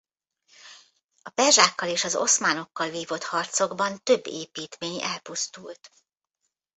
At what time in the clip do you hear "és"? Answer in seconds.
1.89-2.03